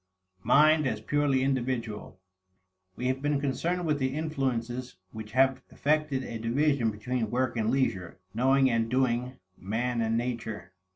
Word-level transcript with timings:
Mind 0.41 0.87
as 0.87 0.99
Purely 0.99 1.43
Individual. 1.43 2.17
We 2.95 3.05
have 3.05 3.21
been 3.21 3.39
concerned 3.39 3.85
with 3.85 3.99
the 3.99 4.15
influences 4.15 4.95
which 5.11 5.33
have 5.33 5.61
effected 5.69 6.23
a 6.23 6.39
division 6.39 6.89
between 6.89 7.29
work 7.29 7.55
and 7.55 7.69
leisure, 7.69 8.17
knowing 8.33 8.67
and 8.67 8.89
doing, 8.89 9.37
man 9.59 10.01
and 10.01 10.17
nature. 10.17 10.73